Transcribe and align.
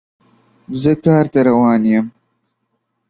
زه 0.81 0.91
کار 1.03 1.25
ته 1.33 1.39
روان 1.47 1.81
یم 1.91 2.05